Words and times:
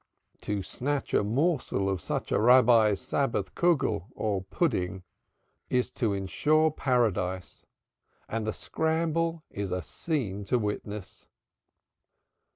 To 0.41 0.63
snatch 0.63 1.13
a 1.13 1.23
morsel 1.23 1.87
of 1.87 2.01
such 2.01 2.31
a 2.31 2.41
Rabbi's 2.41 2.99
Sabbath 2.99 3.53
Kuggol, 3.53 4.07
or 4.15 4.41
pudding, 4.45 5.03
is 5.69 5.91
to 5.91 6.11
insure 6.13 6.71
Paradise, 6.71 7.67
and 8.27 8.47
the 8.47 8.51
scramble 8.51 9.43
is 9.51 9.71
a 9.71 9.83
scene 9.83 10.43
to 10.45 10.57
witness. 10.57 11.27